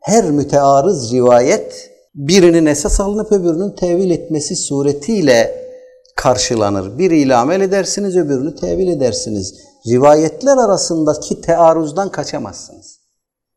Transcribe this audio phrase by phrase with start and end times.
[0.00, 5.70] her mütearız rivayet birinin esas alınıp öbürünün tevil etmesi suretiyle
[6.16, 6.98] karşılanır.
[6.98, 9.54] Biriyle amel edersiniz, öbürünü tevil edersiniz.
[9.86, 13.00] Rivayetler arasındaki tearruzdan kaçamazsınız.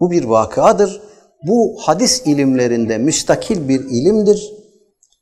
[0.00, 1.00] Bu bir vakıadır.
[1.46, 4.52] Bu hadis ilimlerinde müstakil bir ilimdir.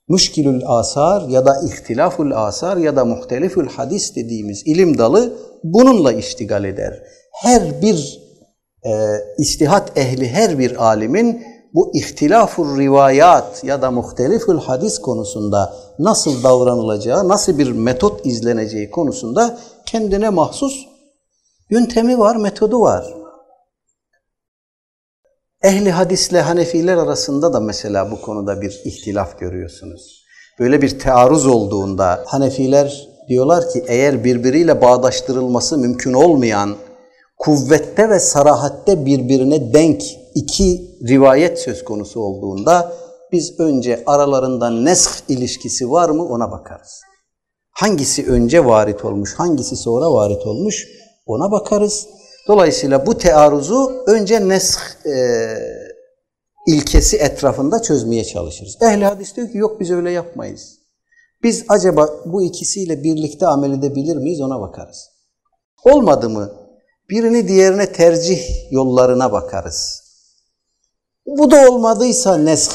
[0.08, 6.64] Müşkilül asar ya da ihtilaful asar ya da muhtelifül hadis dediğimiz ilim dalı bununla iştigal
[6.64, 7.02] eder.
[7.32, 8.25] Her bir
[8.84, 8.90] e,
[9.38, 11.42] istihat ehli her bir alimin
[11.74, 19.58] bu ihtilafur rivayat ya da muhtelifül hadis konusunda nasıl davranılacağı, nasıl bir metot izleneceği konusunda
[19.86, 20.86] kendine mahsus
[21.70, 23.14] yöntemi var, metodu var.
[25.62, 30.24] Ehli hadisle Hanefiler arasında da mesela bu konuda bir ihtilaf görüyorsunuz.
[30.58, 36.76] Böyle bir tearruz olduğunda Hanefiler diyorlar ki eğer birbiriyle bağdaştırılması mümkün olmayan
[37.36, 40.02] kuvvette ve sarahatte birbirine denk
[40.34, 42.92] iki rivayet söz konusu olduğunda
[43.32, 47.00] biz önce aralarında nesk ilişkisi var mı ona bakarız.
[47.70, 50.88] Hangisi önce varit olmuş, hangisi sonra varit olmuş
[51.26, 52.06] ona bakarız.
[52.48, 55.16] Dolayısıyla bu tearuzu önce nesk e,
[56.66, 58.76] ilkesi etrafında çözmeye çalışırız.
[58.82, 60.78] Ehli hadis diyor ki yok biz öyle yapmayız.
[61.42, 65.08] Biz acaba bu ikisiyle birlikte amel edebilir miyiz ona bakarız.
[65.84, 66.65] Olmadı mı
[67.10, 70.02] birini diğerine tercih yollarına bakarız.
[71.26, 72.72] Bu da olmadıysa nesk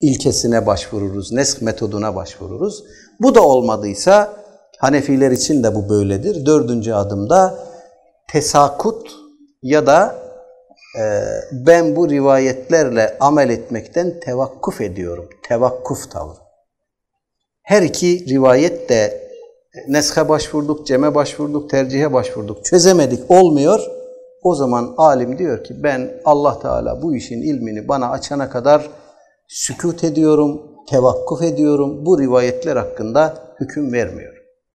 [0.00, 2.84] ilkesine başvururuz, nesk metoduna başvururuz.
[3.20, 4.42] Bu da olmadıysa
[4.82, 6.46] Hanefiler için de bu böyledir.
[6.46, 7.58] Dördüncü adımda
[8.28, 9.10] tesakut
[9.62, 10.16] ya da
[10.98, 11.04] e,
[11.52, 15.28] ben bu rivayetlerle amel etmekten tevakkuf ediyorum.
[15.42, 16.38] Tevakkuf tavrı.
[17.62, 19.21] Her iki rivayet de
[19.88, 22.64] neske başvurduk, ceme başvurduk, tercihe başvurduk.
[22.64, 23.80] Çözemedik, olmuyor.
[24.42, 28.90] O zaman alim diyor ki ben Allah Teala bu işin ilmini bana açana kadar
[29.48, 32.06] sükut ediyorum, tevakkuf ediyorum.
[32.06, 34.41] Bu rivayetler hakkında hüküm vermiyor.